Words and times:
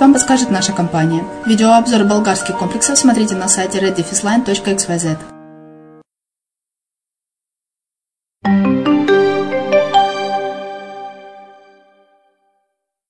вам 0.00 0.14
подскажет 0.14 0.50
наша 0.50 0.72
компания. 0.72 1.22
Видеообзор 1.44 2.04
болгарских 2.04 2.56
комплексов 2.56 2.98
смотрите 2.98 3.34
на 3.34 3.46
сайте 3.46 3.78
reddefisline.xyz. 3.78 5.18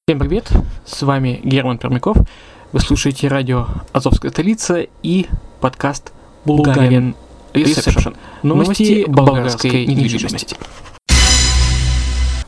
Всем 0.09 0.19
привет, 0.19 0.51
с 0.85 1.03
вами 1.03 1.41
Герман 1.45 1.79
Пермяков. 1.79 2.17
Вы 2.73 2.81
слушаете 2.81 3.29
радио 3.29 3.69
«Азовская 3.93 4.33
столица» 4.33 4.87
и 5.05 5.27
подкаст 5.61 6.13
«Bulgarian 6.45 7.15
Reception». 7.55 8.17
Новости 8.43 9.05
болгарской 9.07 9.87
недвижимости. 9.87 10.57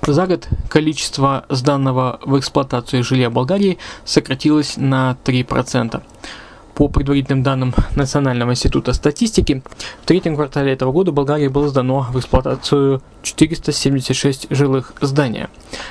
За 0.09 0.27
год 0.27 0.49
количество 0.71 1.45
сданного 1.51 2.19
в 2.25 2.39
эксплуатацию 2.39 3.05
жилья 3.05 3.29
Болгарии 3.29 3.77
сократилось 4.07 4.79
на 4.79 5.19
3%. 5.23 6.03
По 6.75 6.89
предварительным 6.89 7.43
данным 7.43 7.75
Национального 7.95 8.53
института 8.53 8.95
статистики, 8.95 9.63
в 10.03 10.07
третьем 10.07 10.35
квартале 10.35 10.73
этого 10.73 10.93
года 10.93 11.13
Болгарии 11.13 11.49
было 11.49 11.69
сдано 11.69 12.07
в 12.11 12.19
эксплуатацию 12.19 13.03
476 13.23 14.47
жилых 14.49 14.95
зданий. 15.03 15.49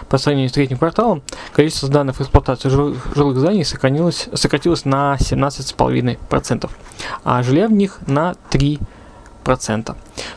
По 0.09 0.17
сравнению 0.17 0.49
с 0.49 0.53
третьим 0.53 0.79
кварталом, 0.79 1.21
количество 1.53 1.85
сданных 1.85 2.15
в 2.15 2.21
эксплуатацию 2.21 2.95
жилых 3.13 3.37
зданий 3.37 3.63
сократилось, 3.63 4.29
сократилось 4.33 4.83
на 4.83 5.15
17,5%, 5.19 6.71
а 7.23 7.43
жилья 7.43 7.67
в 7.67 7.71
них 7.71 7.99
на 8.07 8.33
3%. 8.49 8.79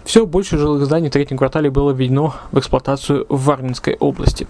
Все 0.04 0.26
больше 0.26 0.58
жилых 0.58 0.84
зданий 0.84 1.08
в 1.08 1.12
третьем 1.12 1.38
квартале 1.38 1.70
было 1.70 1.92
введено 1.92 2.34
в 2.52 2.58
эксплуатацию 2.58 3.26
в 3.28 3.44
Варнинской 3.44 3.96
области. 3.96 4.46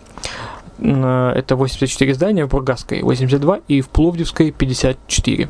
Это 0.79 1.57
84 1.57 2.15
здания 2.15 2.47
в 2.47 2.49
Бургасской, 2.49 3.03
82 3.03 3.61
и 3.69 3.81
в 3.81 3.89
Пловдивской 3.91 4.51
54. 4.51 5.49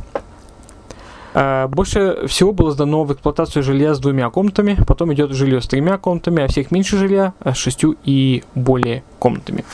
А, 1.32 1.68
больше 1.68 2.26
всего 2.26 2.52
было 2.52 2.72
сдано 2.72 3.04
в 3.04 3.12
эксплуатацию 3.12 3.62
жилья 3.62 3.94
с 3.94 4.00
двумя 4.00 4.28
комнатами, 4.30 4.76
потом 4.86 5.12
идет 5.14 5.32
жилье 5.32 5.60
с 5.60 5.68
тремя 5.68 5.98
комнатами, 5.98 6.42
а 6.42 6.48
всех 6.48 6.70
меньше 6.70 6.96
жилья 6.96 7.34
с 7.44 7.56
шестью 7.56 7.96
и 8.04 8.42
более 8.54 9.04
комнатами. 9.18 9.64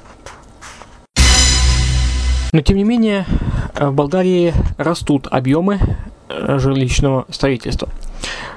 Но 2.52 2.62
тем 2.62 2.76
не 2.76 2.84
менее, 2.84 3.26
в 3.74 3.92
Болгарии 3.92 4.54
растут 4.78 5.26
объемы 5.30 5.78
э, 6.28 6.58
жилищного 6.58 7.26
строительства. 7.30 7.88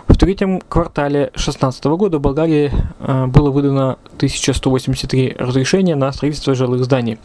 В 0.10 0.18
третьем 0.18 0.60
квартале 0.60 1.26
2016 1.36 1.86
года 1.86 2.18
в 2.18 2.22
Болгарии 2.22 2.72
э, 3.00 3.26
было 3.28 3.52
выдано 3.52 4.00
1183 4.18 5.36
разрешения 5.40 5.96
на 5.96 6.12
строительство 6.12 6.56
жилых 6.56 6.84
зданий. 6.84 7.20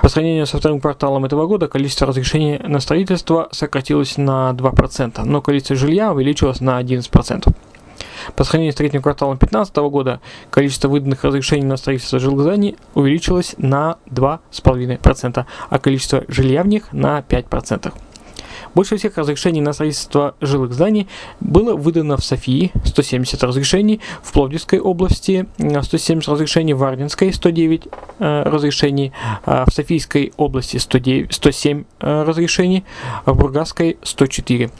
По 0.00 0.08
сравнению 0.08 0.46
со 0.46 0.58
вторым 0.58 0.80
кварталом 0.80 1.24
этого 1.24 1.46
года 1.46 1.68
количество 1.68 2.06
разрешений 2.06 2.58
на 2.58 2.78
строительство 2.78 3.48
сократилось 3.50 4.16
на 4.16 4.54
2%, 4.56 5.24
но 5.24 5.42
количество 5.42 5.76
жилья 5.76 6.12
увеличилось 6.12 6.60
на 6.60 6.80
11%. 6.80 7.52
По 8.36 8.44
сравнению 8.44 8.72
с 8.72 8.76
третьим 8.76 9.02
кварталом 9.02 9.36
2015 9.36 9.76
года 9.90 10.20
количество 10.50 10.88
выданных 10.88 11.24
разрешений 11.24 11.64
на 11.64 11.76
строительство 11.76 12.20
жилых 12.20 12.42
зданий 12.42 12.76
увеличилось 12.94 13.54
на 13.58 13.96
2,5%, 14.06 15.44
а 15.68 15.78
количество 15.78 16.24
жилья 16.28 16.62
в 16.62 16.68
них 16.68 16.92
на 16.92 17.18
5%. 17.20 17.92
Больше 18.74 18.96
всех 18.96 19.18
разрешений 19.18 19.60
на 19.60 19.72
строительство 19.72 20.34
жилых 20.40 20.72
зданий 20.72 21.08
было 21.40 21.74
выдано 21.74 22.16
в 22.16 22.24
Софии 22.24 22.72
170 22.84 23.42
разрешений, 23.42 24.00
в 24.22 24.32
Пловдивской 24.32 24.78
области 24.78 25.46
170 25.58 26.28
разрешений, 26.28 26.74
в 26.74 26.82
Ардинской 26.82 27.32
109 27.32 27.88
э, 28.18 28.42
разрешений, 28.44 29.12
э, 29.46 29.64
в 29.66 29.72
Софийской 29.72 30.32
области 30.36 30.76
109, 30.76 31.32
107 31.32 31.84
э, 32.00 32.22
разрешений, 32.22 32.84
в 33.26 33.34
Бургасской 33.34 33.98
104. 34.02 34.70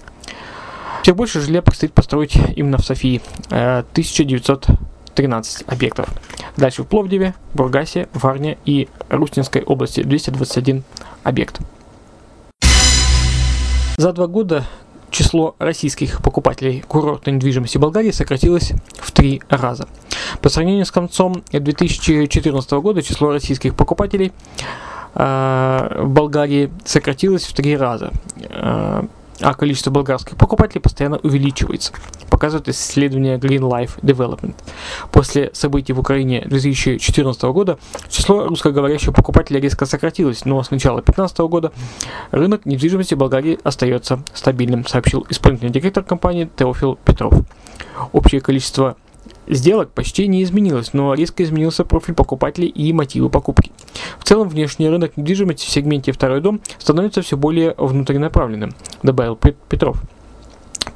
Всех 1.02 1.16
больше 1.16 1.40
жилья 1.40 1.62
предстоит 1.62 1.92
построить 1.92 2.36
именно 2.56 2.78
в 2.78 2.84
Софии 2.84 3.20
1913 3.48 5.64
объектов. 5.66 6.08
Дальше 6.56 6.84
в 6.84 6.86
Пловдиве, 6.86 7.34
Бургасе, 7.54 8.08
Варне 8.12 8.58
и 8.64 8.88
Рустинской 9.08 9.62
области 9.62 10.02
221 10.02 10.84
объект. 11.24 11.58
За 13.96 14.12
два 14.12 14.26
года 14.26 14.64
число 15.10 15.54
российских 15.58 16.22
покупателей 16.22 16.82
курортной 16.88 17.36
недвижимости 17.36 17.78
Болгарии 17.78 18.10
сократилось 18.10 18.72
в 18.94 19.12
три 19.12 19.42
раза. 19.48 19.86
По 20.40 20.48
сравнению 20.48 20.86
с 20.86 20.90
концом 20.90 21.42
2014 21.52 22.72
года 22.72 23.02
число 23.02 23.30
российских 23.30 23.74
покупателей 23.74 24.32
э, 25.14 26.02
в 26.02 26.08
Болгарии 26.08 26.72
сократилось 26.84 27.44
в 27.44 27.52
три 27.52 27.76
раза. 27.76 28.12
Э, 28.48 29.04
а 29.42 29.54
количество 29.54 29.90
болгарских 29.90 30.36
покупателей 30.36 30.80
постоянно 30.80 31.18
увеличивается, 31.18 31.92
показывает 32.30 32.68
исследование 32.68 33.38
Green 33.38 33.60
Life 33.60 34.00
Development. 34.00 34.54
После 35.10 35.50
событий 35.52 35.92
в 35.92 36.00
Украине 36.00 36.44
2014 36.46 37.42
года 37.44 37.78
число 38.08 38.46
русскоговорящих 38.46 39.12
покупателей 39.12 39.60
резко 39.60 39.84
сократилось, 39.84 40.44
но 40.44 40.62
с 40.62 40.70
начала 40.70 40.96
2015 40.96 41.38
года 41.40 41.72
рынок 42.30 42.66
недвижимости 42.66 43.14
Болгарии 43.14 43.58
остается 43.64 44.22
стабильным, 44.32 44.86
сообщил 44.86 45.26
исполнительный 45.28 45.72
директор 45.72 46.04
компании 46.04 46.48
Теофил 46.56 46.98
Петров. 47.04 47.34
Общее 48.12 48.40
количество 48.40 48.96
сделок 49.48 49.90
почти 49.90 50.28
не 50.28 50.42
изменилось, 50.42 50.92
но 50.92 51.14
резко 51.14 51.42
изменился 51.42 51.84
профиль 51.84 52.14
покупателей 52.14 52.68
и 52.68 52.92
мотивы 52.92 53.28
покупки. 53.28 53.71
В 54.18 54.24
целом, 54.24 54.48
внешний 54.48 54.88
рынок 54.88 55.16
недвижимости 55.16 55.66
в 55.66 55.70
сегменте 55.70 56.12
«Второй 56.12 56.40
дом» 56.40 56.60
становится 56.78 57.22
все 57.22 57.36
более 57.36 57.74
внутринаправленным, 57.76 58.72
добавил 59.02 59.36
Петров. 59.36 60.02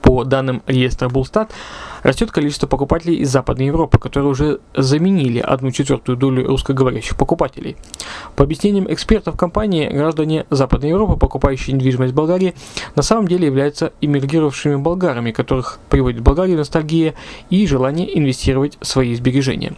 По 0.03 0.25
данным 0.25 0.63
реестра 0.67 1.09
Булстат, 1.09 1.51
растет 2.05 2.31
количество 2.31 2.69
покупателей 2.69 3.17
из 3.17 3.31
Западной 3.31 3.67
Европы, 3.67 3.99
которые 3.99 4.31
уже 4.31 4.61
заменили 4.75 5.41
одну 5.41 5.73
четвертую 5.73 6.17
долю 6.17 6.47
русскоговорящих 6.47 7.17
покупателей. 7.17 7.77
По 8.37 8.45
объяснениям 8.45 8.93
экспертов 8.93 9.37
компании, 9.37 9.89
граждане 9.89 10.47
Западной 10.49 10.91
Европы, 10.91 11.17
покупающие 11.17 11.75
недвижимость 11.75 12.13
в 12.13 12.17
Болгарии, 12.17 12.55
на 12.95 13.03
самом 13.03 13.27
деле 13.27 13.47
являются 13.47 13.93
иммигрировавшими 14.01 14.77
болгарами, 14.77 15.33
которых 15.33 15.81
приводит 15.91 16.21
в 16.21 16.25
Болгарию 16.25 16.57
ностальгия 16.57 17.15
и 17.51 17.67
желание 17.67 18.17
инвестировать 18.17 18.79
свои 18.83 19.15
сбережения. 19.17 19.75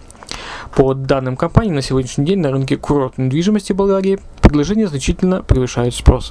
По 0.74 0.94
данным 0.94 1.36
компании, 1.36 1.72
на 1.72 1.82
сегодняшний 1.82 2.24
день 2.24 2.38
на 2.38 2.50
рынке 2.50 2.76
курортной 2.76 3.26
недвижимости 3.26 3.72
Болгарии 3.72 4.18
предложения 4.40 4.86
значительно 4.86 5.42
превышают 5.42 5.94
спрос. 5.94 6.30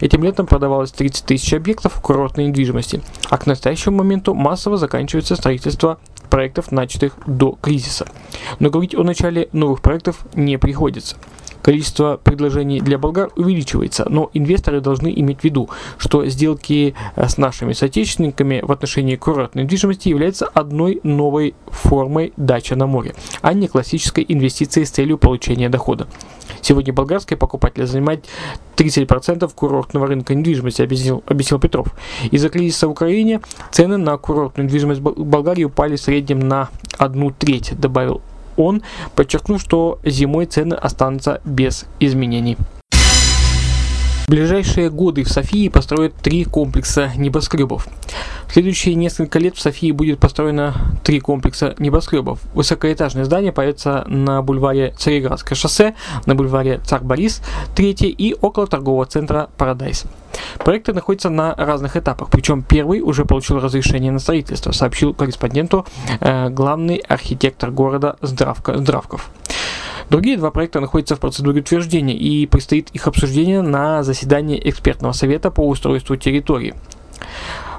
Этим 0.00 0.24
летом 0.24 0.46
продавалось 0.46 0.92
30 0.92 1.24
тысяч 1.24 1.52
объектов 1.52 2.00
курортной 2.00 2.46
недвижимости, 2.46 3.02
а 3.30 3.38
к 3.38 3.46
настоящему 3.46 3.98
моменту 3.98 4.34
массово 4.34 4.76
заканчивается 4.76 5.36
строительство 5.36 5.98
проектов, 6.30 6.72
начатых 6.72 7.14
до 7.26 7.58
кризиса. 7.60 8.06
Но 8.58 8.70
говорить 8.70 8.94
о 8.94 9.02
начале 9.02 9.48
новых 9.52 9.82
проектов 9.82 10.24
не 10.34 10.58
приходится– 10.58 11.16
количество 11.62 12.20
предложений 12.22 12.80
для 12.80 12.98
болгар 12.98 13.30
увеличивается, 13.36 14.06
но 14.08 14.30
инвесторы 14.34 14.80
должны 14.80 15.12
иметь 15.16 15.40
в 15.40 15.44
виду, 15.44 15.70
что 15.98 16.26
сделки 16.26 16.94
э, 17.16 17.28
с 17.28 17.38
нашими 17.38 17.72
соотечественниками 17.72 18.60
в 18.62 18.70
отношении 18.72 19.16
курортной 19.16 19.64
недвижимости 19.64 20.08
являются 20.08 20.46
одной 20.46 21.00
новой 21.02 21.54
формой 21.68 22.32
дача 22.36 22.76
на 22.76 22.86
море, 22.86 23.14
а 23.40 23.52
не 23.52 23.68
классической 23.68 24.24
инвестицией 24.28 24.86
с 24.86 24.90
целью 24.90 25.18
получения 25.18 25.68
дохода. 25.68 26.06
Сегодня 26.60 26.92
болгарские 26.92 27.36
покупатели 27.36 27.84
занимают 27.84 28.26
30% 28.76 29.50
курортного 29.54 30.06
рынка 30.06 30.34
недвижимости, 30.34 30.82
объяснил, 30.82 31.22
объяснил 31.26 31.58
Петров. 31.58 31.88
Из-за 32.30 32.48
кризиса 32.48 32.88
в 32.88 32.92
Украине 32.92 33.40
цены 33.70 33.96
на 33.96 34.16
курортную 34.16 34.66
недвижимость 34.66 35.00
в 35.00 35.24
Болгарии 35.24 35.64
упали 35.64 35.96
в 35.96 36.00
среднем 36.00 36.40
на 36.40 36.68
одну 36.98 37.30
треть, 37.30 37.78
добавил 37.78 38.22
он 38.56 38.82
подчеркнул, 39.14 39.58
что 39.58 39.98
зимой 40.04 40.46
цены 40.46 40.74
останутся 40.74 41.40
без 41.44 41.86
изменений. 42.00 42.56
В 44.26 44.28
ближайшие 44.28 44.88
годы 44.88 45.24
в 45.24 45.28
Софии 45.28 45.68
построят 45.68 46.14
три 46.14 46.44
комплекса 46.44 47.12
небоскребов. 47.16 47.88
В 48.52 48.54
следующие 48.54 48.96
несколько 48.96 49.38
лет 49.38 49.56
в 49.56 49.62
Софии 49.62 49.92
будет 49.92 50.20
построено 50.20 50.74
три 51.04 51.20
комплекса 51.20 51.74
небоскребов. 51.78 52.38
Высокоэтажное 52.52 53.24
здание 53.24 53.50
появится 53.50 54.04
на 54.08 54.42
бульваре 54.42 54.92
Цареградское 54.98 55.56
шоссе, 55.56 55.94
на 56.26 56.34
бульваре 56.34 56.78
Царь 56.84 57.00
Борис, 57.00 57.40
третий 57.74 58.10
и 58.10 58.34
около 58.38 58.66
торгового 58.66 59.06
центра 59.06 59.48
Парадайс. 59.56 60.04
Проекты 60.58 60.92
находятся 60.92 61.30
на 61.30 61.54
разных 61.54 61.96
этапах, 61.96 62.28
причем 62.28 62.62
первый 62.62 63.00
уже 63.00 63.24
получил 63.24 63.58
разрешение 63.58 64.12
на 64.12 64.18
строительство, 64.18 64.72
сообщил 64.72 65.14
корреспонденту 65.14 65.86
э, 66.20 66.50
главный 66.50 66.96
архитектор 66.96 67.70
города 67.70 68.16
Здравка, 68.20 68.76
Здравков. 68.76 69.30
Другие 70.10 70.36
два 70.36 70.50
проекта 70.50 70.80
находятся 70.80 71.16
в 71.16 71.20
процедуре 71.20 71.62
утверждения 71.62 72.14
и 72.14 72.44
предстоит 72.44 72.90
их 72.90 73.06
обсуждение 73.06 73.62
на 73.62 74.02
заседании 74.02 74.60
экспертного 74.62 75.12
совета 75.12 75.50
по 75.50 75.66
устройству 75.66 76.16
территории. 76.16 76.74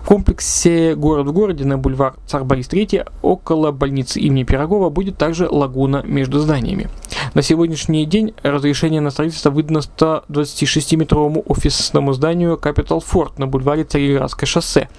В 0.04 0.06
комплексе 0.06 0.96
«Город 0.96 1.28
в 1.28 1.32
городе» 1.32 1.64
на 1.64 1.78
бульвар 1.78 2.16
Царь 2.28 2.44
Борис 2.44 2.68
III 2.68 3.10
около 3.22 3.72
больницы 3.72 4.20
имени 4.20 4.44
Пирогова 4.44 4.90
будет 4.90 5.18
также 5.18 5.48
лагуна 5.48 6.04
между 6.04 6.40
зданиями. 6.40 6.90
На 7.36 7.42
сегодняшний 7.42 8.06
день 8.06 8.34
разрешение 8.44 9.00
на 9.00 9.12
строительство 9.12 9.50
выдано 9.50 9.78
126-метровому 9.78 11.46
офисному 11.48 12.12
зданию 12.12 12.60
Capital 12.62 13.02
Fort 13.02 13.36
на 13.38 13.48
бульваре 13.48 13.86
Цареградское 13.86 14.46
шоссе. 14.46 14.90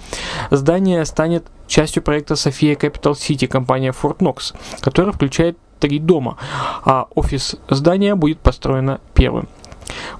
Здание 0.49 1.05
станет 1.05 1.45
частью 1.67 2.01
проекта 2.01 2.35
София 2.35 2.73
Capital 2.73 3.13
City 3.13 3.45
компания 3.45 3.91
Fort 3.91 4.17
Knox, 4.17 4.55
которая 4.79 5.13
включает 5.13 5.55
три 5.79 5.99
дома, 5.99 6.37
а 6.83 7.05
офис 7.13 7.57
здания 7.69 8.15
будет 8.15 8.39
построено 8.39 8.99
первым. 9.13 9.47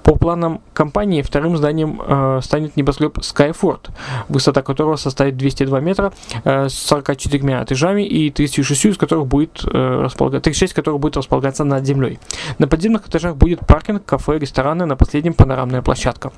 По 0.02 0.16
планам 0.16 0.60
компании 0.72 1.22
вторым 1.22 1.56
зданием 1.56 2.00
э, 2.06 2.40
станет 2.42 2.76
небоскреб 2.76 3.18
Skyford, 3.18 3.90
высота 4.28 4.62
которого 4.62 4.96
составит 4.96 5.36
202 5.36 5.80
метра 5.80 6.12
э, 6.44 6.68
с 6.68 6.74
44 6.74 7.62
этажами 7.62 8.02
и 8.02 8.30
36 8.30 8.84
из 8.86 8.96
которых 8.96 9.26
будет, 9.26 9.64
э, 9.64 10.00
располагаться, 10.02 10.44
36 10.44 10.74
которых 10.74 11.00
будет 11.00 11.16
располагаться 11.16 11.64
над 11.64 11.84
землей. 11.84 12.18
На 12.58 12.68
подземных 12.68 13.08
этажах 13.08 13.36
будет 13.36 13.66
паркинг, 13.66 14.04
кафе, 14.04 14.38
рестораны, 14.38 14.86
на 14.86 14.96
последнем 14.96 15.34
панорамная 15.34 15.82
площадка. 15.82 16.32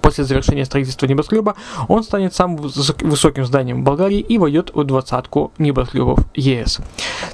После 0.00 0.24
завершения 0.24 0.64
строительства 0.64 1.06
небоскреба 1.06 1.56
он 1.88 2.02
станет 2.02 2.34
самым 2.34 2.56
высоким 2.56 3.44
зданием 3.44 3.84
Болгарии 3.84 4.20
и 4.20 4.38
войдет 4.38 4.70
в 4.74 4.84
двадцатку 4.84 5.52
небоскребов 5.58 6.20
ЕС. 6.34 6.80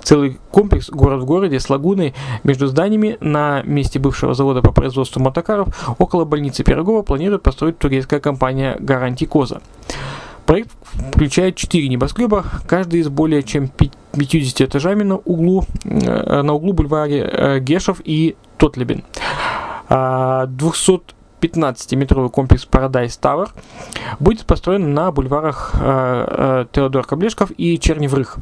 Целый 0.02 0.38
комплекс 0.50 0.90
город 0.90 1.22
в 1.22 1.24
городе 1.24 1.60
с 1.60 1.68
лагуной 1.70 2.14
между 2.44 2.66
зданиями 2.66 3.16
на 3.20 3.62
месте 3.62 3.98
бывшего 3.98 4.34
завода 4.34 4.62
по 4.62 4.72
производству 4.72 5.20
мотокаров 5.22 5.68
около 5.98 6.24
больницы 6.24 6.64
Пирогова 6.64 7.02
планирует 7.02 7.42
построить 7.42 7.78
турецкая 7.78 8.20
компания 8.20 8.76
Гаранти 8.78 9.26
Коза. 9.26 9.60
Проект 10.46 10.70
включает 11.12 11.56
4 11.56 11.88
небоскреба, 11.88 12.44
каждый 12.66 13.00
из 13.00 13.08
более 13.08 13.42
чем 13.42 13.68
50 13.68 14.60
этажами 14.60 15.02
на 15.02 15.16
углу, 15.16 15.64
э, 15.84 16.42
на 16.42 16.52
углу 16.52 16.72
бульваре 16.72 17.20
э, 17.20 17.60
Гешев 17.60 18.00
и 18.04 18.36
Тотлебин. 18.58 19.04
200 19.88 19.88
а, 19.88 20.46
15-метровый 21.42 22.30
комплекс 22.30 22.66
Paradise 22.70 23.18
Tower 23.20 23.50
будет 24.20 24.46
построен 24.46 24.94
на 24.94 25.10
бульварах 25.10 25.72
э, 25.74 26.26
э, 26.28 26.66
Теодор 26.72 27.04
Каблешков 27.04 27.50
и 27.56 27.78
Черневрых. 27.78 28.38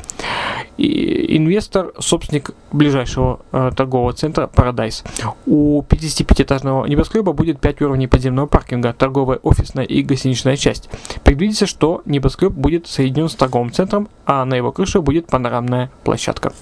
И 0.77 1.37
инвестор, 1.37 1.93
собственник 1.99 2.51
ближайшего 2.73 3.41
э, 3.53 3.71
торгового 3.75 4.13
центра 4.13 4.49
Paradise. 4.53 5.05
У 5.47 5.83
55-этажного 5.83 6.89
небоскреба 6.89 7.33
будет 7.33 7.61
5 7.61 7.83
уровней 7.83 8.07
подземного 8.07 8.47
паркинга, 8.47 8.93
торговая, 8.93 9.39
офисная 9.43 9.85
и 9.85 10.03
гостиничная 10.03 10.57
часть. 10.57 10.89
Предвидится, 11.25 11.67
что 11.67 12.03
небоскреб 12.05 12.53
будет 12.53 12.87
соединен 12.87 13.29
с 13.29 13.35
торговым 13.35 13.73
центром, 13.73 14.09
а 14.27 14.45
на 14.45 14.55
его 14.55 14.73
крыше 14.73 15.01
будет 15.01 15.27
панорамная 15.27 15.91
площадка. 16.05 16.53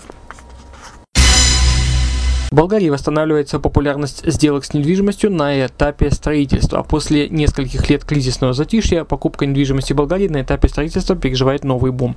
В 2.51 2.55
Болгарии 2.55 2.89
восстанавливается 2.89 3.61
популярность 3.61 4.23
сделок 4.25 4.65
с 4.65 4.73
недвижимостью 4.73 5.31
на 5.31 5.67
этапе 5.67 6.11
строительства. 6.11 6.83
После 6.83 7.29
нескольких 7.29 7.91
лет 7.91 8.05
кризисного 8.07 8.55
затишья 8.55 9.05
покупка 9.05 9.45
недвижимости 9.45 9.93
в 9.93 9.97
Болгарии 9.97 10.29
на 10.29 10.41
этапе 10.41 10.69
строительства 10.69 11.15
переживает 11.15 11.63
новый 11.63 11.93
бум. 11.93 12.17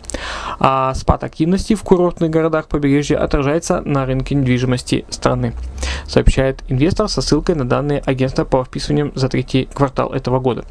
А 0.58 0.94
спад 0.94 1.26
активности 1.26 1.76
в 1.76 1.84
курортных 1.84 2.30
городах 2.30 2.70
побережья 2.70 3.18
отражается 3.18 3.82
на 3.82 4.06
рынке 4.06 4.36
недвижимости 4.36 5.04
страны, 5.10 5.54
сообщает 6.08 6.64
инвестор 6.70 7.10
со 7.10 7.22
ссылкой 7.22 7.56
на 7.56 7.68
данные 7.68 8.02
агентства 8.06 8.46
по 8.46 8.64
вписываниям 8.64 9.12
за 9.16 9.28
третий 9.28 9.68
квартал 9.74 10.14
этого 10.14 10.40
года. 10.40 10.64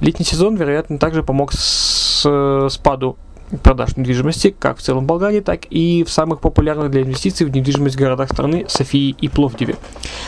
Летний 0.00 0.24
сезон, 0.24 0.54
вероятно, 0.54 0.96
также 0.98 1.24
помог 1.24 1.52
с 1.52 2.68
спаду 2.70 3.16
продаж 3.62 3.96
недвижимости 3.96 4.54
как 4.58 4.78
в 4.78 4.82
целом 4.82 5.06
Болгарии, 5.06 5.40
так 5.40 5.66
и 5.70 6.04
в 6.04 6.10
самых 6.10 6.40
популярных 6.40 6.90
для 6.90 7.02
инвестиций 7.02 7.46
в 7.46 7.50
недвижимость 7.50 7.96
городах 7.96 8.30
страны 8.30 8.66
Софии 8.68 9.14
и 9.20 9.28
Пловдиве. 9.28 9.76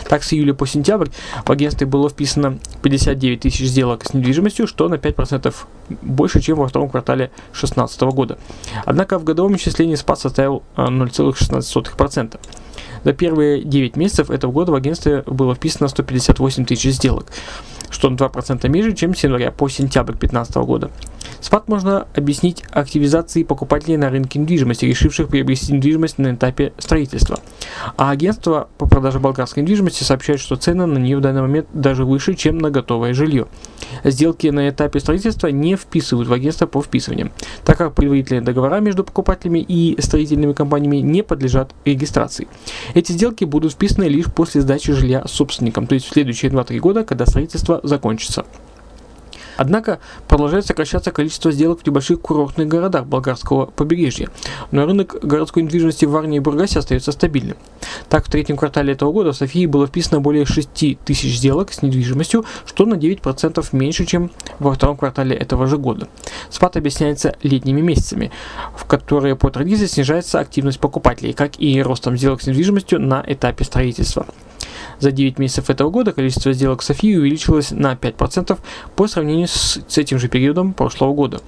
Так, 0.09 0.23
с 0.23 0.33
июля 0.33 0.55
по 0.55 0.67
сентябрь 0.67 1.09
в 1.45 1.51
агентстве 1.51 1.87
было 1.87 2.09
вписано 2.09 2.59
59 2.83 3.41
тысяч 3.41 3.67
сделок 3.67 4.05
с 4.05 4.15
недвижимостью, 4.15 4.67
что 4.67 4.89
на 4.89 4.95
5% 4.95 5.55
больше, 6.03 6.41
чем 6.41 6.59
во 6.59 6.69
втором 6.69 6.89
квартале 6.89 7.31
2016 7.53 8.01
года. 8.03 8.39
Однако 8.85 9.19
в 9.19 9.25
годовом 9.25 9.57
исчислении 9.57 9.95
спад 9.95 10.19
составил 10.19 10.63
0,16%. 10.77 12.35
Э, 12.35 12.39
За 13.05 13.13
первые 13.13 13.63
9 13.63 13.97
месяцев 13.97 14.31
этого 14.31 14.53
года 14.53 14.73
в 14.73 14.75
агентстве 14.75 15.23
было 15.27 15.55
вписано 15.55 15.89
158 15.89 16.65
тысяч 16.65 16.95
сделок, 16.95 17.27
что 17.91 18.09
на 18.11 18.17
2% 18.17 18.69
ниже, 18.69 18.93
чем 18.93 19.15
с 19.15 19.23
января 19.25 19.51
по 19.51 19.69
сентябрь 19.69 20.13
2015 20.13 20.57
года. 20.57 20.91
Спад 21.41 21.69
можно 21.69 22.07
объяснить 22.15 22.63
активизацией 22.71 23.45
покупателей 23.45 23.97
на 23.97 24.11
рынке 24.11 24.39
недвижимости, 24.39 24.85
решивших 24.85 25.29
приобрести 25.29 25.73
недвижимость 25.73 26.19
на 26.19 26.35
этапе 26.35 26.73
строительства. 26.79 27.41
А 27.97 28.11
агентство 28.11 28.69
по 28.79 28.87
продаже 28.87 29.21
болгарской 29.21 29.63
недвижимости 29.63 30.05
сообщает, 30.05 30.41
что 30.41 30.57
цены 30.57 30.87
на 30.87 30.99
нее 30.99 31.17
в 31.17 31.21
данный 31.21 31.43
момент 31.43 31.69
даже 31.73 32.05
выше, 32.05 32.35
чем 32.35 32.59
на 32.59 32.71
готовое 32.71 33.15
жилье. 33.15 33.47
Сделки 34.05 34.49
на 34.49 34.69
этапе 34.69 35.01
строительства 35.01 35.49
не 35.49 35.77
вписывают 35.77 36.29
в 36.29 36.33
агентство 36.33 36.67
по 36.67 36.83
вписываниям, 36.83 37.33
так 37.65 37.79
как 37.79 37.95
предварительные 37.95 38.43
договора 38.43 38.81
между 38.81 39.05
покупателями 39.05 39.61
и 39.61 40.01
строительными 40.01 40.53
компаниями 40.53 40.97
не 40.97 41.23
подлежат 41.23 41.75
регистрации. 41.85 42.49
Эти 42.95 43.13
сделки 43.13 43.45
будут 43.45 43.73
вписаны 43.73 44.05
лишь 44.05 44.27
после 44.27 44.61
сдачи 44.61 44.93
жилья 44.93 45.25
собственникам, 45.27 45.87
то 45.87 45.95
есть 45.95 46.07
в 46.07 46.13
следующие 46.13 46.51
2-3 46.51 46.79
года, 46.79 47.05
когда 47.05 47.27
строительство 47.27 47.80
закончится. 47.83 48.45
Однако 49.61 50.01
продолжает 50.27 50.65
сокращаться 50.65 51.13
количество 51.13 51.53
сделок 51.53 51.81
в 51.81 51.87
небольших 51.87 52.23
курортных 52.23 52.67
городах 52.67 53.05
болгарского 53.05 53.67
побережья, 53.67 54.31
но 54.71 54.87
рынок 54.87 55.17
городской 55.23 55.63
недвижимости 55.63 56.07
в 56.07 56.13
Варне 56.13 56.39
и 56.39 56.41
Бургасе 56.41 56.79
остается 56.79 57.13
стабильным. 57.13 57.59
Так, 58.09 58.27
в 58.27 58.31
третьем 58.31 58.57
квартале 58.57 58.95
этого 58.95 59.13
года 59.13 59.33
в 59.33 59.37
Софии 59.37 59.67
было 59.67 59.87
вписано 59.87 60.23
более 60.23 60.47
6 60.47 60.99
тысяч 61.05 61.37
сделок 61.37 61.75
с 61.75 61.83
недвижимостью, 61.83 62.47
что 62.65 62.87
на 62.87 62.95
9% 62.95 63.69
меньше, 63.73 64.07
чем 64.07 64.31
во 64.61 64.73
втором 64.73 64.97
квартале 64.97 65.37
этого 65.37 65.67
же 65.67 65.77
года. 65.77 66.09
Спад 66.49 66.79
объясняется 66.79 67.37
летними 67.43 67.83
месяцами, 67.83 68.33
в 68.75 68.87
которые 68.87 69.37
по 69.37 69.51
традиции 69.51 69.85
снижается 69.85 70.41
активность 70.41 70.81
покупателей, 70.81 71.35
как 71.35 71.61
и 71.61 71.83
ростом 71.83 72.17
сделок 72.17 72.41
с 72.41 72.47
недвижимостью 72.47 72.99
на 72.99 73.23
этапе 73.27 73.65
строительства. 73.65 74.25
За 74.99 75.11
9 75.11 75.39
месяцев 75.39 75.71
этого 75.71 75.91
года 75.91 76.13
количество 76.13 76.53
сделок 76.53 76.83
Софии 76.83 77.17
увеличилось 77.17 77.71
на 77.71 77.95
5% 77.95 78.59
по 78.97 79.07
сравнению 79.09 79.49
с, 79.49 79.81
с 79.87 79.99
этим 79.99 80.19
же 80.19 80.29
периодом 80.29 80.73
прошлого 80.73 81.13
года. 81.15 81.41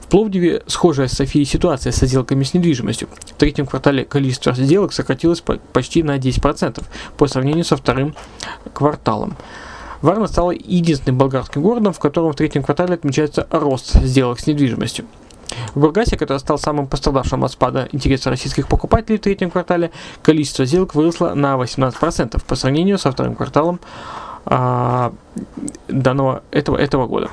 В 0.00 0.08
Пловдиве 0.08 0.62
схожая 0.68 1.08
с 1.08 1.14
Софией 1.14 1.44
ситуация 1.44 1.90
с 1.90 2.06
сделками 2.06 2.44
с 2.44 2.54
недвижимостью. 2.54 3.08
В 3.26 3.34
третьем 3.34 3.66
квартале 3.66 4.04
количество 4.04 4.52
сделок 4.52 4.92
сократилось 4.92 5.42
почти 5.72 6.04
на 6.04 6.16
10% 6.16 6.84
по 7.16 7.26
сравнению 7.26 7.64
со 7.64 7.76
вторым 7.76 8.14
кварталом. 8.72 9.36
Варна 10.02 10.28
стала 10.28 10.52
единственным 10.52 11.18
болгарским 11.18 11.62
городом, 11.62 11.92
в 11.92 11.98
котором 11.98 12.32
в 12.32 12.36
третьем 12.36 12.62
квартале 12.62 12.94
отмечается 12.94 13.48
рост 13.50 13.94
сделок 14.02 14.38
с 14.38 14.46
недвижимостью. 14.46 15.06
В 15.74 15.80
Бургасе, 15.80 16.16
который 16.16 16.38
стал 16.38 16.58
самым 16.58 16.86
пострадавшим 16.86 17.44
от 17.44 17.52
спада 17.52 17.88
интереса 17.92 18.30
российских 18.30 18.68
покупателей 18.68 19.18
в 19.18 19.22
третьем 19.22 19.50
квартале, 19.50 19.90
количество 20.22 20.64
сделок 20.64 20.94
выросло 20.94 21.34
на 21.34 21.54
18% 21.54 22.42
по 22.44 22.54
сравнению 22.54 22.98
со 22.98 23.12
вторым 23.12 23.34
кварталом 23.34 23.80
а, 24.44 25.12
данного 25.88 26.42
этого, 26.50 26.76
этого 26.76 27.06
года. 27.06 27.30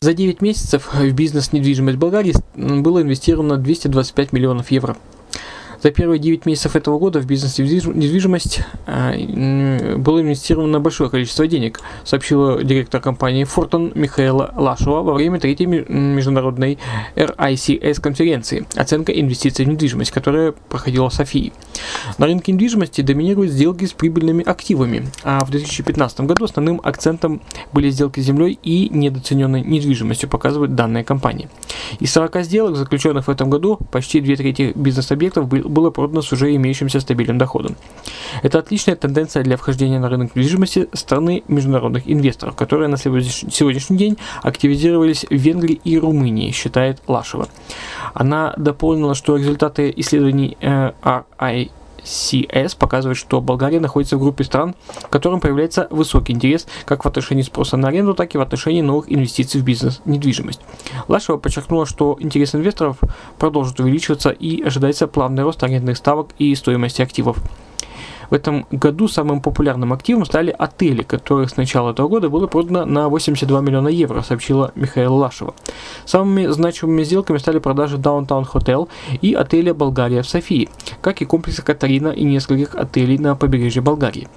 За 0.00 0.14
9 0.14 0.40
месяцев 0.40 0.90
в 0.92 1.12
бизнес 1.12 1.52
недвижимость 1.52 1.98
Болгарии 1.98 2.34
было 2.54 3.02
инвестировано 3.02 3.56
225 3.56 4.32
миллионов 4.32 4.70
евро. 4.70 4.96
За 5.82 5.90
первые 5.90 6.18
9 6.18 6.46
месяцев 6.46 6.76
этого 6.76 6.98
года 6.98 7.20
в 7.20 7.26
бизнес-недвижимость 7.26 8.60
э, 8.86 9.96
было 9.96 10.20
инвестировано 10.20 10.80
большое 10.80 11.10
количество 11.10 11.46
денег, 11.46 11.80
сообщила 12.04 12.62
директор 12.62 13.00
компании 13.00 13.44
Фортон 13.44 13.92
Михаила 13.94 14.52
Лашева 14.56 15.02
во 15.02 15.14
время 15.14 15.38
третьей 15.40 15.66
международной 15.66 16.78
RICS 17.14 18.00
конференции 18.00 18.66
«Оценка 18.74 19.12
инвестиций 19.12 19.64
в 19.64 19.68
недвижимость», 19.68 20.10
которая 20.10 20.52
проходила 20.52 21.08
в 21.10 21.14
Софии. 21.14 21.52
На 22.18 22.26
рынке 22.26 22.52
недвижимости 22.52 23.00
доминируют 23.00 23.52
сделки 23.52 23.84
с 23.84 23.92
прибыльными 23.92 24.44
активами, 24.44 25.06
а 25.22 25.44
в 25.44 25.50
2015 25.50 26.20
году 26.20 26.44
основным 26.44 26.80
акцентом 26.82 27.42
были 27.72 27.90
сделки 27.90 28.20
с 28.20 28.24
землей 28.24 28.58
и 28.62 28.88
недооцененной 28.90 29.62
недвижимостью, 29.62 30.28
показывают 30.28 30.74
данные 30.74 31.04
компании. 31.04 31.48
Из 32.00 32.12
40 32.12 32.44
сделок, 32.44 32.76
заключенных 32.76 33.26
в 33.26 33.30
этом 33.30 33.50
году, 33.50 33.78
почти 33.90 34.20
две 34.20 34.36
трети 34.36 34.72
бизнес-объектов 34.74 35.46
было 35.76 35.90
продано 35.90 36.22
с 36.22 36.32
уже 36.32 36.54
имеющимся 36.56 37.00
стабильным 37.00 37.38
доходом. 37.38 37.76
Это 38.42 38.58
отличная 38.58 38.96
тенденция 38.96 39.42
для 39.42 39.56
вхождения 39.56 40.00
на 40.00 40.08
рынок 40.08 40.34
недвижимости 40.34 40.88
страны 40.94 41.42
международных 41.48 42.10
инвесторов, 42.10 42.56
которые 42.56 42.88
на 42.88 42.96
сегодняшний 42.96 43.98
день 43.98 44.16
активизировались 44.42 45.26
в 45.28 45.34
Венгрии 45.34 45.78
и 45.84 45.98
Румынии, 45.98 46.50
считает 46.52 47.02
Лашева. 47.06 47.48
Она 48.14 48.54
дополнила, 48.56 49.14
что 49.14 49.36
результаты 49.36 49.92
исследований 49.96 50.56
э, 50.60 50.92
RI 51.02 51.70
CS 52.06 52.76
показывает, 52.78 53.18
что 53.18 53.40
Болгария 53.40 53.80
находится 53.80 54.16
в 54.16 54.20
группе 54.20 54.44
стран, 54.44 54.74
в 54.88 55.08
котором 55.08 55.40
появляется 55.40 55.88
высокий 55.90 56.32
интерес 56.32 56.66
как 56.84 57.04
в 57.04 57.08
отношении 57.08 57.42
спроса 57.42 57.76
на 57.76 57.88
аренду, 57.88 58.14
так 58.14 58.34
и 58.34 58.38
в 58.38 58.40
отношении 58.40 58.80
новых 58.80 59.12
инвестиций 59.12 59.60
в 59.60 59.64
бизнес 59.64 60.00
недвижимость. 60.04 60.60
Лашева 61.08 61.36
подчеркнула, 61.36 61.86
что 61.86 62.16
интерес 62.20 62.54
инвесторов 62.54 62.98
продолжит 63.38 63.78
увеличиваться 63.80 64.30
и 64.30 64.62
ожидается 64.62 65.06
плавный 65.06 65.42
рост 65.42 65.62
арендных 65.62 65.96
ставок 65.96 66.30
и 66.38 66.54
стоимости 66.54 67.02
активов. 67.02 67.38
В 68.30 68.34
этом 68.34 68.66
году 68.70 69.08
самым 69.08 69.40
популярным 69.40 69.92
активом 69.92 70.24
стали 70.24 70.54
отели, 70.56 71.02
которых 71.02 71.50
с 71.50 71.56
начала 71.56 71.92
этого 71.92 72.08
года 72.08 72.28
было 72.28 72.46
продано 72.46 72.84
на 72.84 73.08
82 73.08 73.60
миллиона 73.60 73.88
евро, 73.88 74.22
сообщила 74.22 74.72
Михаил 74.74 75.14
Лашева. 75.14 75.54
Самыми 76.04 76.46
значимыми 76.46 77.04
сделками 77.04 77.38
стали 77.38 77.58
продажи 77.58 77.96
Downtown 77.96 78.46
Hotel 78.52 78.88
и 79.20 79.34
отеля 79.34 79.74
«Болгария» 79.74 80.22
в 80.22 80.28
Софии, 80.28 80.68
как 81.00 81.22
и 81.22 81.24
комплекса 81.24 81.62
«Катарина» 81.62 82.08
и 82.08 82.24
нескольких 82.24 82.74
отелей 82.74 83.18
на 83.18 83.36
побережье 83.36 83.82
Болгарии. 83.82 84.28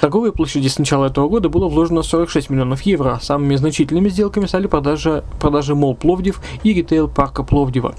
Торговой 0.00 0.32
площади 0.32 0.68
с 0.68 0.78
начала 0.78 1.06
этого 1.06 1.28
года 1.28 1.48
было 1.48 1.68
вложено 1.68 2.02
46 2.02 2.50
миллионов 2.50 2.82
евро. 2.82 3.18
Самыми 3.22 3.56
значительными 3.56 4.08
сделками 4.08 4.46
стали 4.46 4.66
продажи, 4.66 5.22
продажи 5.38 5.74
Мол 5.74 5.94
Пловдив 5.94 6.40
и 6.62 6.72
ритейл 6.72 7.08
парка 7.08 7.42
Пловдива. 7.42 7.94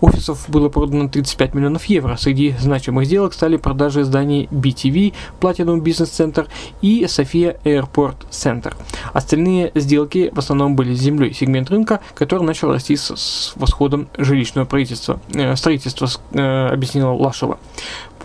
Офисов 0.00 0.48
было 0.48 0.68
продано 0.68 1.08
35 1.08 1.54
миллионов 1.54 1.84
евро. 1.86 2.16
Среди 2.16 2.54
значимых 2.58 3.06
сделок 3.06 3.32
стали 3.32 3.56
продажи 3.56 4.04
зданий 4.04 4.48
BTV, 4.50 5.14
Platinum 5.40 5.80
Business 5.80 6.10
Center 6.10 6.48
и 6.82 7.06
София 7.06 7.58
Airport 7.64 8.26
Center. 8.30 8.74
Остальные 9.12 9.72
сделки 9.74 10.30
в 10.34 10.38
основном 10.38 10.76
были 10.76 10.94
с 10.94 11.00
землей, 11.00 11.32
сегмент 11.32 11.70
рынка, 11.70 12.00
который 12.14 12.42
начал 12.42 12.72
расти 12.72 12.96
с 12.96 13.52
восходом 13.56 14.08
жилищного 14.18 14.66
строительства, 14.66 15.20
э, 15.32 15.56
строительства 15.56 16.08
э, 16.32 16.68
объяснила 16.68 17.12
Лашева. 17.12 17.58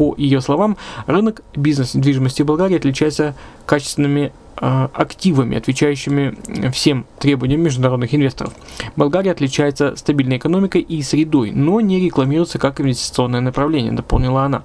По 0.01 0.15
ее 0.17 0.41
словам, 0.41 0.77
рынок 1.05 1.43
бизнес-недвижимости 1.55 2.41
Болгарии 2.41 2.75
отличается 2.75 3.35
качественными 3.67 4.31
э, 4.59 4.87
активами, 4.93 5.55
отвечающими 5.55 6.71
всем 6.71 7.05
требованиям 7.19 7.61
международных 7.61 8.15
инвесторов. 8.15 8.51
Болгария 8.95 9.29
отличается 9.29 9.95
стабильной 9.95 10.37
экономикой 10.37 10.81
и 10.81 11.03
средой, 11.03 11.51
но 11.51 11.81
не 11.81 11.99
рекламируется 11.99 12.57
как 12.57 12.81
инвестиционное 12.81 13.41
направление, 13.41 13.91
дополнила 13.91 14.41
она. 14.43 14.63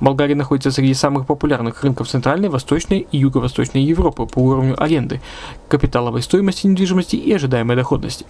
Болгария 0.00 0.34
находится 0.34 0.70
среди 0.70 0.94
самых 0.94 1.26
популярных 1.26 1.82
рынков 1.82 2.08
Центральной, 2.08 2.48
Восточной 2.48 3.06
и 3.10 3.18
Юго-Восточной 3.18 3.82
Европы 3.82 4.26
по 4.26 4.38
уровню 4.38 4.82
аренды, 4.82 5.20
капиталовой 5.68 6.22
стоимости 6.22 6.66
недвижимости 6.66 7.16
и 7.16 7.32
ожидаемой 7.32 7.76
доходности. 7.76 8.26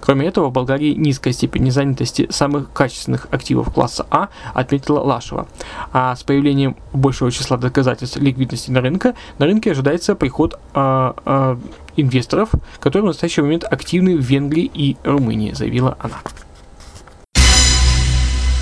Кроме 0.00 0.26
этого, 0.26 0.48
в 0.48 0.52
Болгарии 0.52 0.94
низкая 0.94 1.32
степень 1.32 1.70
занятости 1.70 2.28
самых 2.30 2.72
качественных 2.72 3.28
активов 3.30 3.72
класса 3.72 4.06
А, 4.10 4.28
отметила 4.54 5.00
Лашева. 5.00 5.46
А 5.92 6.14
с 6.14 6.22
появлением 6.22 6.76
большего 6.92 7.30
числа 7.30 7.56
доказательств 7.56 8.16
ликвидности 8.18 8.70
на 8.70 8.80
рынке, 8.80 9.14
на 9.38 9.46
рынке 9.46 9.72
ожидается 9.72 10.14
приход 10.14 10.58
а, 10.74 11.14
а, 11.24 11.58
инвесторов, 11.96 12.50
которые 12.80 13.04
в 13.04 13.06
настоящий 13.06 13.42
момент 13.42 13.64
активны 13.64 14.16
в 14.16 14.20
Венгрии 14.20 14.70
и 14.72 14.96
Румынии, 15.02 15.52
заявила 15.52 15.96
она. 16.00 16.16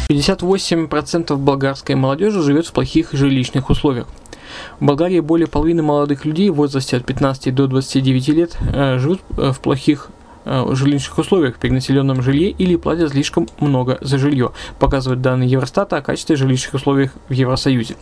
58% 0.09 1.37
болгарской 1.37 1.95
молодежи 1.95 2.43
живет 2.43 2.67
в 2.67 2.73
плохих 2.73 3.13
жилищных 3.13 3.71
условиях. 3.71 4.07
В 4.79 4.85
Болгарии 4.85 5.21
более 5.21 5.47
половины 5.47 5.83
молодых 5.83 6.25
людей 6.25 6.51
в 6.51 6.55
возрасте 6.55 6.97
от 6.97 7.05
15 7.05 7.55
до 7.55 7.67
29 7.67 8.29
лет 8.29 8.57
э, 8.73 8.99
живут 8.99 9.21
э, 9.37 9.53
в 9.53 9.61
плохих 9.61 10.11
жилищных 10.45 11.19
условиях 11.19 11.57
в 11.57 11.59
перенаселенном 11.59 12.23
жилье 12.23 12.51
или 12.51 12.77
платят 12.77 13.11
слишком 13.11 13.49
много 13.61 13.99
за 14.01 14.19
жилье, 14.19 14.53
показывают 14.79 15.23
данные 15.23 15.51
Евростата 15.51 15.97
о 15.97 16.03
качестве 16.03 16.37
жилищных 16.37 16.75
условий 16.75 17.11
в 17.29 17.33
Евросоюзе. 17.33 17.97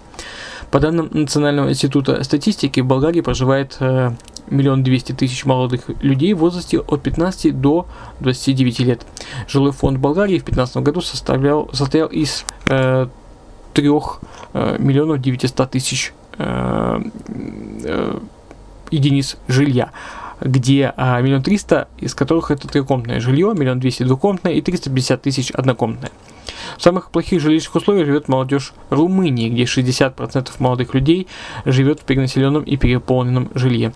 По 0.73 0.81
данным 0.81 1.11
Национального 1.13 1.69
института 1.69 2.25
статистики, 2.25 2.81
в 2.81 2.87
Болгарии 2.87 3.21
проживает 3.21 3.77
э, 3.81 4.11
миллион 4.49 4.83
двести 4.83 5.13
тысяч 5.13 5.45
молодых 5.45 5.83
людей 6.01 6.33
в 6.33 6.39
возрасте 6.39 6.79
от 6.81 7.03
15 7.03 7.61
до 7.61 7.87
29 8.21 8.81
лет. 8.81 9.03
Жилой 9.47 9.73
фонд 9.73 9.99
Болгарии 9.99 10.39
в 10.39 10.45
2015 10.45 10.77
году 10.79 11.03
составлял, 11.03 11.69
состоял 11.75 12.09
из 12.09 12.47
э, 12.71 13.07
3 13.75 13.91
э, 14.55 14.77
миллионов 14.79 15.21
900 15.21 15.71
тысяч 15.71 16.15
э, 16.39 17.03
э, 17.85 18.19
единиц 18.91 19.37
жилья 19.49 19.91
где 20.45 20.93
а, 20.97 21.21
миллион 21.21 21.43
триста, 21.43 21.89
из 21.99 22.15
которых 22.15 22.51
это 22.51 22.69
трехкомнатное 22.69 23.21
жилье, 23.21 23.55
миллион 23.57 23.81
двести 23.81 24.03
двухкомнатное 24.03 24.53
и 24.53 24.61
350 24.61 25.23
тысяч 25.23 25.51
однокомнатное. 25.51 26.11
В 26.77 26.83
самых 26.83 27.11
плохих 27.11 27.41
жилищных 27.41 27.75
условиях 27.75 28.07
живет 28.07 28.29
молодежь 28.29 28.73
Румынии, 28.91 29.49
где 29.49 29.65
60% 29.65 30.51
молодых 30.59 30.95
людей 30.95 31.29
живет 31.65 32.01
в 32.01 32.05
перенаселенном 32.05 32.63
и 32.63 32.77
переполненном 32.77 33.51
жилье. 33.55 33.93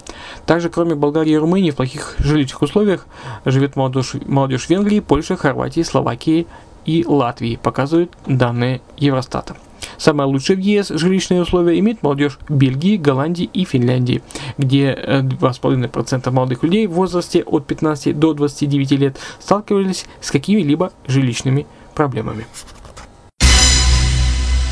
Также, 0.46 0.68
кроме 0.68 0.94
Болгарии 0.94 1.32
и 1.32 1.36
Румынии, 1.36 1.70
в 1.70 1.76
плохих 1.76 2.16
жилищных 2.18 2.62
условиях 2.62 3.06
живет 3.44 3.76
молодежь, 3.76 4.14
молодежь 4.26 4.68
Венгрии, 4.68 5.00
Польши, 5.00 5.36
Хорватии, 5.36 5.82
Словакии 5.82 6.46
и 6.84 7.04
Латвии, 7.06 7.58
показывают 7.60 8.16
данные 8.26 8.80
Евростата. 8.96 9.56
Самые 9.98 10.26
лучшие 10.26 10.56
в 10.56 10.60
ЕС 10.60 10.88
жилищные 10.88 11.42
условия 11.42 11.78
имеет 11.78 12.02
молодежь 12.02 12.38
Бельгии, 12.48 12.96
Голландии 12.96 13.48
и 13.52 13.64
Финляндии, 13.64 14.22
где 14.58 14.92
2,5% 14.92 16.22
э, 16.24 16.30
молодых 16.30 16.62
людей 16.62 16.86
в 16.86 16.92
возрасте 16.92 17.42
от 17.42 17.66
15 17.66 18.18
до 18.18 18.34
29 18.34 18.90
лет 18.92 19.18
сталкивались 19.40 20.06
с 20.20 20.30
какими-либо 20.30 20.92
жилищными 21.06 21.66
проблемами. 21.94 22.46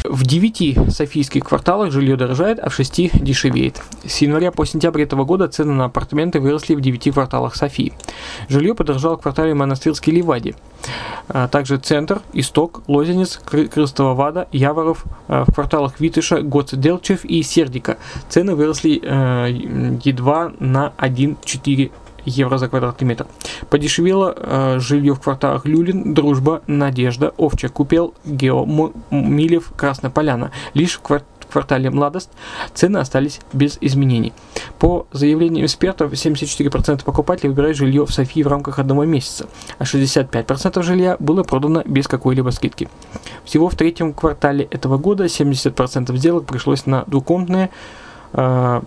В 0.07 0.27
9 0.27 0.93
софийских 0.93 1.45
кварталах 1.45 1.91
жилье 1.91 2.17
дорожает, 2.17 2.59
а 2.59 2.69
в 2.69 2.75
6 2.75 3.25
дешевеет. 3.25 3.81
С 4.07 4.19
января 4.19 4.53
по 4.53 4.67
сентябрь 4.67 5.01
этого 5.01 5.25
года 5.25 5.49
цены 5.49 5.73
на 5.73 5.87
апартаменты 5.87 6.41
выросли 6.41 6.75
в 6.75 6.83
9 6.83 7.15
кварталах 7.15 7.57
Софии. 7.57 7.95
Жилье 8.51 8.75
подорожало 8.75 9.17
в 9.17 9.23
квартале 9.23 9.55
Монастырский 9.55 10.13
Ливади. 10.13 10.57
А 11.29 11.49
также 11.49 11.79
Центр, 11.79 12.21
Исток, 12.35 12.83
Лозенец, 12.87 13.41
Крыстова 13.47 14.13
Вада, 14.13 14.47
Яворов, 14.53 15.05
а, 15.27 15.47
в 15.49 15.55
кварталах 15.55 15.99
Витыша, 16.01 16.43
Гоцделчев 16.43 17.25
и 17.25 17.43
Сердика. 17.43 17.97
Цены 18.29 18.55
выросли 18.55 19.01
э, 19.03 19.49
едва 20.05 20.53
на 20.59 20.93
1,4 20.99 21.91
евро 22.25 22.59
за 22.59 22.69
квадратный 22.69 23.09
метр. 23.09 23.27
Подешевело 23.71 24.35
э, 24.37 24.79
жилье 24.79 25.15
в 25.15 25.21
кварталах 25.21 25.67
Люлин, 25.67 26.15
Дружба, 26.15 26.63
Надежда, 26.67 27.33
Овча, 27.37 27.69
Купел, 27.69 28.15
Гео, 28.25 28.65
Милев, 29.11 29.73
Красная 29.77 30.11
Поляна. 30.11 30.51
Лишь 30.75 30.95
в 30.95 31.01
квартале 31.01 31.29
квартале 31.55 31.89
Младост 31.89 32.31
цены 32.75 32.99
остались 32.99 33.41
без 33.53 33.79
изменений. 33.81 34.33
По 34.81 35.07
заявлению 35.13 35.67
экспертов, 35.67 36.13
74% 36.13 37.05
покупателей 37.05 37.51
выбирают 37.51 37.77
жилье 37.77 38.05
в 38.05 38.13
Софии 38.13 38.43
в 38.43 38.49
рамках 38.49 38.81
одного 38.81 39.05
месяца, 39.05 39.47
а 39.79 39.85
65% 39.85 40.83
жилья 40.83 41.17
было 41.21 41.45
продано 41.45 41.83
без 41.85 42.09
какой-либо 42.09 42.51
скидки. 42.51 42.89
Всего 43.45 43.69
в 43.69 43.77
третьем 43.77 44.13
квартале 44.13 44.65
этого 44.65 44.99
года 44.99 45.27
70% 45.27 46.17
сделок 46.17 46.47
пришлось 46.47 46.87
на 46.87 47.05
двухкомнатные 47.07 47.71
Э, 48.35 48.83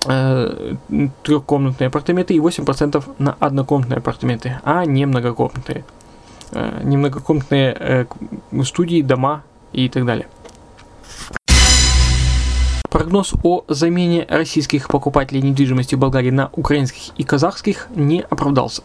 трехкомнатные 0.00 1.88
апартаменты 1.88 2.34
и 2.34 2.38
8% 2.38 3.02
на 3.18 3.36
однокомнатные 3.40 3.98
апартаменты, 3.98 4.60
а 4.64 4.84
не 4.84 5.06
многокомнатные. 5.06 5.84
Э, 6.52 6.80
не 6.82 6.96
многокомнатные 6.96 7.76
э, 7.78 8.06
студии, 8.64 9.02
дома 9.02 9.42
и 9.72 9.88
так 9.88 10.06
далее. 10.06 10.26
Прогноз 12.90 13.34
о 13.42 13.64
замене 13.68 14.26
российских 14.30 14.88
покупателей 14.88 15.42
недвижимости 15.42 15.94
в 15.94 15.98
Болгарии 15.98 16.30
на 16.30 16.50
украинских 16.54 17.10
и 17.18 17.22
казахских 17.22 17.88
не 17.94 18.22
оправдался. 18.22 18.82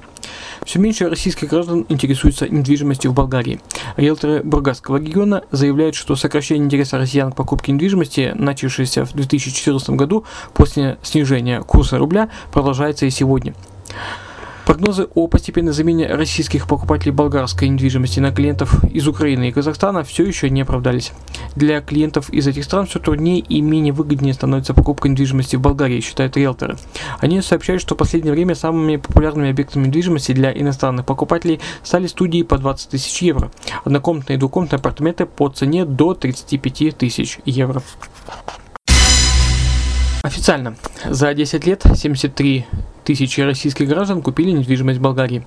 Все 0.65 0.79
меньше 0.79 1.09
российских 1.09 1.49
граждан 1.49 1.85
интересуются 1.87 2.47
недвижимостью 2.49 3.11
в 3.11 3.13
Болгарии. 3.13 3.61
Риэлторы 3.95 4.41
Бургасского 4.43 4.97
региона 4.97 5.43
заявляют, 5.51 5.95
что 5.95 6.15
сокращение 6.15 6.65
интереса 6.65 6.97
россиян 6.97 7.31
к 7.31 7.35
покупке 7.35 7.71
недвижимости, 7.71 8.33
начавшееся 8.35 9.05
в 9.05 9.13
2014 9.13 9.91
году 9.91 10.25
после 10.53 10.97
снижения 11.01 11.61
курса 11.61 11.97
рубля, 11.97 12.29
продолжается 12.51 13.05
и 13.05 13.09
сегодня. 13.09 13.53
Прогнозы 14.65 15.09
о 15.13 15.27
постепенной 15.27 15.73
замене 15.73 16.07
российских 16.07 16.67
покупателей 16.67 17.11
болгарской 17.11 17.67
недвижимости 17.67 18.21
на 18.21 18.31
клиентов 18.31 18.81
из 18.85 19.05
Украины 19.09 19.49
и 19.49 19.51
Казахстана 19.51 20.05
все 20.05 20.23
еще 20.23 20.49
не 20.49 20.61
оправдались. 20.61 21.11
Для 21.55 21.81
клиентов 21.81 22.29
из 22.29 22.47
этих 22.47 22.63
стран 22.63 22.85
все 22.85 22.99
труднее 22.99 23.39
и 23.39 23.59
менее 23.59 23.91
выгоднее 23.91 24.33
становится 24.33 24.73
покупка 24.73 25.09
недвижимости 25.09 25.57
в 25.57 25.61
Болгарии, 25.61 25.99
считают 25.99 26.37
риэлторы. 26.37 26.77
Они 27.19 27.41
сообщают, 27.41 27.81
что 27.81 27.95
в 27.95 27.97
последнее 27.97 28.33
время 28.33 28.55
самыми 28.55 28.95
популярными 28.95 29.49
объектами 29.49 29.87
недвижимости 29.87 30.31
для 30.31 30.51
иностранных 30.53 31.05
покупателей 31.05 31.59
стали 31.83 32.07
студии 32.07 32.43
по 32.43 32.57
20 32.57 32.89
тысяч 32.89 33.21
евро, 33.21 33.51
однокомнатные 33.83 34.37
и 34.37 34.39
двухкомнатные 34.39 34.79
апартаменты 34.79 35.25
по 35.25 35.49
цене 35.49 35.83
до 35.83 36.13
35 36.13 36.97
тысяч 36.97 37.39
евро. 37.43 37.83
Официально 40.23 40.77
за 41.09 41.33
10 41.33 41.65
лет 41.65 41.83
73 41.95 42.65
тысячи 43.03 43.41
российских 43.41 43.87
граждан 43.87 44.21
купили 44.21 44.51
недвижимость 44.51 44.99
в 44.99 45.01
Болгарии. 45.01 45.45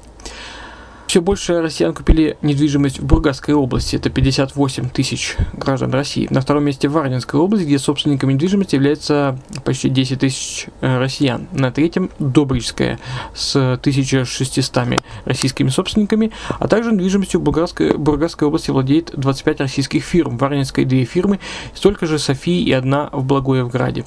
Все 1.06 1.20
больше 1.20 1.62
россиян 1.62 1.94
купили 1.94 2.36
недвижимость 2.42 2.98
в 2.98 3.06
Бургасской 3.06 3.54
области, 3.54 3.94
это 3.94 4.10
58 4.10 4.90
тысяч 4.90 5.36
граждан 5.52 5.92
России. 5.92 6.26
На 6.30 6.40
втором 6.40 6.64
месте 6.64 6.88
Варнинская 6.88 7.40
область, 7.40 7.64
где 7.64 7.78
собственниками 7.78 8.32
недвижимости 8.32 8.74
является 8.74 9.38
почти 9.64 9.88
10 9.88 10.18
тысяч 10.18 10.66
э, 10.80 10.98
россиян. 10.98 11.46
На 11.52 11.70
третьем 11.70 12.10
Добричская 12.18 12.98
с 13.34 13.54
1600 13.54 15.00
российскими 15.24 15.68
собственниками, 15.68 16.32
а 16.58 16.66
также 16.66 16.90
недвижимостью 16.90 17.38
в 17.38 17.44
Бургасской, 17.44 17.96
Бургасской 17.96 18.48
области 18.48 18.72
владеет 18.72 19.12
25 19.14 19.60
российских 19.60 20.02
фирм, 20.02 20.36
Варнинской 20.36 20.84
две 20.84 21.04
фирмы, 21.04 21.38
столько 21.72 22.06
же 22.06 22.18
Софии 22.18 22.62
и 22.62 22.72
одна 22.72 23.10
в 23.12 23.24
Благоевграде. 23.24 24.04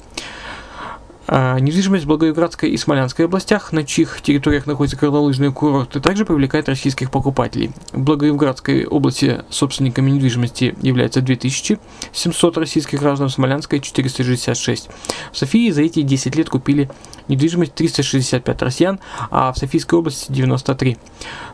А, 1.32 1.60
недвижимость 1.60 2.06
в 2.06 2.08
Благоевградской 2.08 2.70
и 2.70 2.76
Смолянской 2.76 3.26
областях, 3.26 3.70
на 3.70 3.84
чьих 3.84 4.20
территориях 4.20 4.66
находятся 4.66 4.96
горнолыжные 4.96 5.52
курорты, 5.52 6.00
также 6.00 6.24
привлекает 6.24 6.68
российских 6.68 7.12
покупателей. 7.12 7.70
В 7.92 8.00
Благоевградской 8.00 8.84
области 8.84 9.44
собственниками 9.48 10.10
недвижимости 10.10 10.74
является 10.82 11.20
2700 11.20 12.58
российских 12.58 12.98
граждан, 12.98 13.28
в 13.28 13.32
Смолянской 13.32 13.78
466. 13.78 14.88
В 15.30 15.38
Софии 15.38 15.70
за 15.70 15.82
эти 15.82 16.02
10 16.02 16.34
лет 16.34 16.50
купили 16.50 16.90
недвижимость 17.30 17.74
365 17.74 18.62
россиян, 18.62 19.00
а 19.30 19.52
в 19.52 19.58
Софийской 19.58 19.98
области 19.98 20.30
93. 20.30 20.98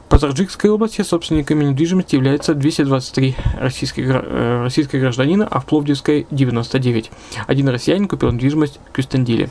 По 0.09 0.19
Таджикской 0.19 0.71
области 0.71 1.03
собственниками 1.03 1.65
недвижимости 1.65 2.15
являются 2.15 2.55
223 2.55 3.37
российских, 3.59 4.05
э, 4.09 4.62
российских 4.62 5.01
гражданина, 5.01 5.47
а 5.49 5.61
в 5.61 5.67
Пловдивской 5.67 6.27
99. 6.31 7.11
Один 7.47 7.69
россиянин 7.69 8.09
купил 8.09 8.33
недвижимость 8.33 8.81
в 8.89 8.93
Кюстендиле. 8.93 9.51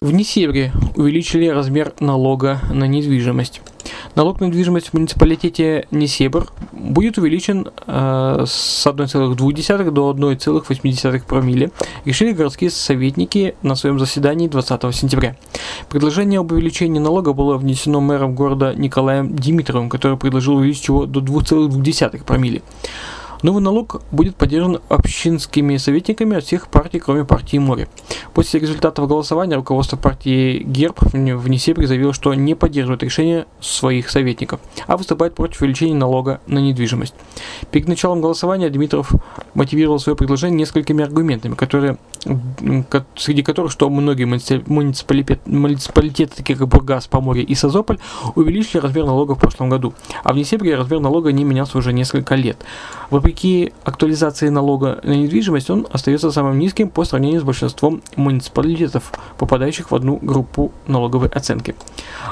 В 0.00 0.12
Несебре 0.12 0.72
увеличили 0.94 1.48
размер 1.48 1.94
налога 2.00 2.60
на 2.70 2.84
недвижимость. 2.84 3.62
Налог 4.16 4.40
на 4.40 4.46
недвижимость 4.46 4.88
в 4.88 4.94
муниципалитете 4.94 5.86
Несебр 5.90 6.50
будет 6.72 7.18
увеличен 7.18 7.68
э, 7.86 8.44
с 8.46 8.86
1,2 8.86 9.90
до 9.90 10.12
1,8 10.12 11.22
промилле, 11.26 11.70
решили 12.06 12.32
городские 12.32 12.70
советники 12.70 13.56
на 13.60 13.74
своем 13.74 13.98
заседании 13.98 14.48
20 14.48 14.94
сентября. 14.94 15.36
Предложение 15.90 16.40
об 16.40 16.50
увеличении 16.50 16.98
налога 16.98 17.34
было 17.34 17.58
внесено 17.58 18.00
мэром 18.00 18.34
города 18.34 18.72
Николаем 18.74 19.36
Димитровым, 19.36 19.90
который 19.90 20.16
предложил 20.16 20.56
увеличить 20.56 20.88
его 20.88 21.04
до 21.04 21.20
2,2 21.20 22.24
промилле. 22.24 22.62
Новый 23.42 23.62
налог 23.62 24.02
будет 24.10 24.36
поддержан 24.36 24.80
общинскими 24.88 25.76
советниками 25.76 26.36
от 26.36 26.44
всех 26.44 26.68
партий, 26.68 26.98
кроме 26.98 27.24
партии 27.24 27.58
Море. 27.58 27.88
После 28.34 28.60
результатов 28.60 29.08
голосования 29.08 29.56
руководство 29.56 29.96
партии 29.96 30.62
ГЕРБ 30.62 30.96
в 31.00 31.48
Несебре 31.48 31.86
заявило, 31.86 32.12
что 32.12 32.32
не 32.34 32.54
поддерживает 32.54 33.02
решение 33.02 33.46
своих 33.60 34.10
советников, 34.10 34.60
а 34.86 34.96
выступает 34.96 35.34
против 35.34 35.62
увеличения 35.62 35.94
налога 35.94 36.40
на 36.46 36.58
недвижимость. 36.58 37.14
Перед 37.70 37.88
началом 37.88 38.20
голосования 38.20 38.70
Дмитров 38.70 39.12
мотивировал 39.54 39.98
свое 39.98 40.16
предложение 40.16 40.58
несколькими 40.58 41.04
аргументами, 41.04 41.54
которые, 41.54 41.98
среди 43.16 43.42
которых, 43.42 43.70
что 43.70 43.88
многие 43.90 44.24
муниципалитеты, 44.24 45.40
муниципалитеты 45.50 46.36
такие 46.36 46.58
как 46.58 46.68
Бургас, 46.68 47.06
Поморье 47.06 47.44
и 47.44 47.54
Созополь, 47.54 47.98
увеличили 48.34 48.80
размер 48.80 49.04
налога 49.04 49.34
в 49.34 49.38
прошлом 49.38 49.68
году, 49.68 49.94
а 50.24 50.32
в 50.32 50.36
Несебре 50.36 50.76
размер 50.76 51.00
налога 51.00 51.32
не 51.32 51.44
менялся 51.44 51.78
уже 51.78 51.92
несколько 51.92 52.34
лет. 52.34 52.56
Вопреки 53.26 53.72
актуализации 53.82 54.50
налога 54.50 55.00
на 55.02 55.10
недвижимость, 55.10 55.68
он 55.68 55.88
остается 55.90 56.30
самым 56.30 56.60
низким 56.60 56.88
по 56.88 57.04
сравнению 57.04 57.40
с 57.40 57.42
большинством 57.42 58.00
муниципалитетов, 58.14 59.12
попадающих 59.36 59.90
в 59.90 59.94
одну 59.96 60.20
группу 60.22 60.70
налоговой 60.86 61.26
оценки. 61.26 61.74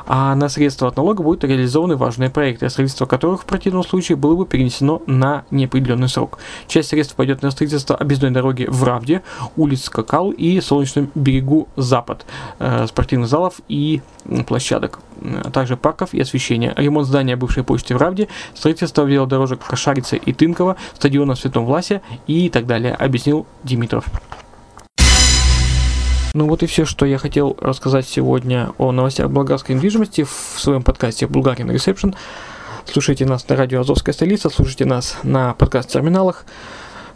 А 0.06 0.36
на 0.36 0.48
средства 0.48 0.86
от 0.86 0.96
налога 0.96 1.24
будут 1.24 1.42
реализованы 1.42 1.96
важные 1.96 2.30
проекты, 2.30 2.70
строительство 2.70 3.06
которых 3.06 3.42
в 3.42 3.44
противном 3.44 3.82
случае 3.82 4.14
было 4.14 4.36
бы 4.36 4.46
перенесено 4.46 5.02
на 5.08 5.42
неопределенный 5.50 6.08
срок. 6.08 6.38
Часть 6.68 6.90
средств 6.90 7.16
пойдет 7.16 7.42
на 7.42 7.50
строительство 7.50 7.96
объездной 7.96 8.30
дороги 8.30 8.68
в 8.70 8.84
Равде, 8.84 9.22
улиц 9.56 9.88
Какал 9.88 10.30
и 10.30 10.60
Солнечном 10.60 11.10
берегу 11.16 11.66
Запад, 11.74 12.24
э, 12.60 12.86
спортивных 12.86 13.28
залов 13.28 13.60
и 13.68 14.00
площадок, 14.46 15.00
а 15.24 15.50
также 15.50 15.76
парков 15.76 16.14
и 16.14 16.20
освещения. 16.20 16.74
Ремонт 16.76 17.06
здания 17.06 17.36
бывшей 17.36 17.64
почты 17.64 17.94
в 17.94 17.98
Равде, 17.98 18.28
строительство 18.54 19.02
велодорожек 19.04 19.60
Кошарица 19.64 20.16
и 20.16 20.32
Тынково, 20.32 20.76
стадиона 20.94 21.34
в 21.34 21.38
Святом 21.38 21.64
Власе 21.64 22.02
и 22.26 22.48
так 22.50 22.66
далее, 22.66 22.94
объяснил 22.94 23.46
Димитров. 23.62 24.04
Ну 26.34 26.48
вот 26.48 26.64
и 26.64 26.66
все, 26.66 26.84
что 26.84 27.06
я 27.06 27.18
хотел 27.18 27.56
рассказать 27.60 28.08
сегодня 28.08 28.72
о 28.78 28.90
новостях 28.90 29.30
болгарской 29.30 29.76
недвижимости 29.76 30.24
в 30.24 30.58
своем 30.58 30.82
подкасте 30.82 31.26
Bulgarian 31.26 31.72
Reception. 31.72 32.14
Слушайте 32.86 33.24
нас 33.24 33.48
на 33.48 33.56
радио 33.56 33.80
Азовская 33.80 34.12
столица, 34.12 34.50
слушайте 34.50 34.84
нас 34.84 35.16
на 35.22 35.54
подкаст-терминалах. 35.54 36.44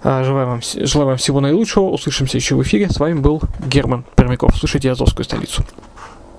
А, 0.02 0.22
желаю 0.22 0.46
вам, 0.46 0.60
желаю 0.62 1.08
вам 1.08 1.16
всего 1.16 1.40
наилучшего. 1.40 1.86
Услышимся 1.86 2.36
еще 2.36 2.54
в 2.54 2.62
эфире. 2.62 2.88
С 2.88 3.00
вами 3.00 3.18
был 3.18 3.42
Герман 3.66 4.04
Пермяков. 4.14 4.56
Слушайте 4.56 4.90
Азовскую 4.90 5.24
столицу. 5.24 5.64